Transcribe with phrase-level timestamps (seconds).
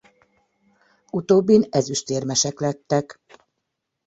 [1.11, 3.21] Utóbbin ezüstérmesek lettek.